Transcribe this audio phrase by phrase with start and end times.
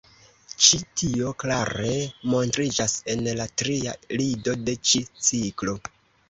[0.67, 1.91] Ĉi tio klare
[2.35, 5.79] montriĝas en la tria lido de ĉi ciklo.